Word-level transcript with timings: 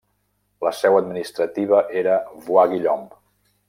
La 0.67 0.71
seu 0.77 0.97
administrativa 1.01 1.85
era 2.03 2.19
Bois-Guillaume. 2.49 3.09